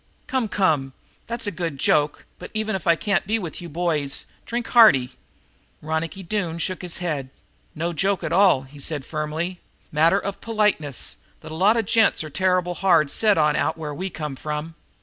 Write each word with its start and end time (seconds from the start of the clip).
"Come, 0.25 0.47
come! 0.47 0.93
That's 1.27 1.45
a 1.45 1.51
good 1.51 1.77
joke. 1.77 2.25
But, 2.39 2.49
even 2.55 2.75
if 2.75 2.87
I 2.87 2.95
can't 2.95 3.27
be 3.27 3.37
with 3.37 3.61
you, 3.61 3.69
boys, 3.69 4.25
drink 4.47 4.69
hearty." 4.69 5.11
Ronicky 5.79 6.23
Doone 6.23 6.57
shook 6.57 6.81
his 6.81 6.97
head. 6.97 7.29
"No 7.75 7.93
joke 7.93 8.23
at 8.23 8.33
all," 8.33 8.63
he 8.63 8.79
said 8.79 9.05
firmly. 9.05 9.59
"Matter 9.91 10.17
of 10.17 10.41
politeness 10.41 11.17
that 11.41 11.51
a 11.51 11.55
lot 11.55 11.77
of 11.77 11.85
gents 11.85 12.23
are 12.23 12.31
terrible 12.31 12.73
hard 12.73 13.11
set 13.11 13.37
on 13.37 13.55
out 13.55 13.77
where 13.77 13.93
we 13.93 14.09
come 14.09 14.35
from." 14.35 14.73